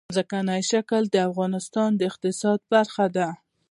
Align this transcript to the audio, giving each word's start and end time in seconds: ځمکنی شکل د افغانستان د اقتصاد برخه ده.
ځمکنی 0.15 0.61
شکل 0.71 1.03
د 1.09 1.15
افغانستان 1.29 1.89
د 1.95 2.01
اقتصاد 2.09 2.59
برخه 2.73 3.05
ده. 3.15 3.27